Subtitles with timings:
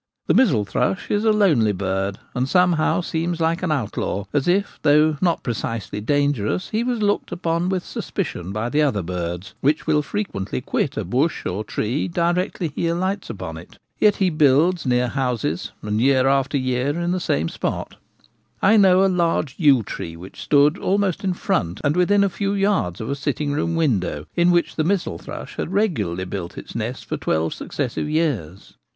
[0.25, 4.79] The missel thrush is a lonely bird, and somehow seems like an outlaw— as if,
[4.81, 9.85] though not precisely dangerous, he was looked upon with suspicion by the other birds, which
[9.85, 14.31] will fre quently quit a bush or tree directly he alights upon it Yet he
[14.31, 17.97] builds near houses, and year after year in the same spot
[18.59, 22.53] I knew a large yew tree which stood almost in front and within a few
[22.55, 26.57] yards of a sitting room window in which the missel thrush had regu larly built
[26.57, 28.73] its nest for twelve successive years.